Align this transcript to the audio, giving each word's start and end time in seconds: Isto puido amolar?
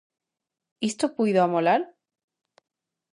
Isto 0.89 1.05
puido 1.15 1.39
amolar? 1.43 1.81